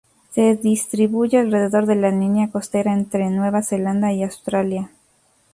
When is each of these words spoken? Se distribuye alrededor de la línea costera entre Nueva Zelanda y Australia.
Se 0.31 0.55
distribuye 0.55 1.37
alrededor 1.37 1.85
de 1.85 1.93
la 1.93 2.09
línea 2.09 2.49
costera 2.49 2.91
entre 2.93 3.29
Nueva 3.29 3.61
Zelanda 3.61 4.11
y 4.11 4.23
Australia. 4.23 4.89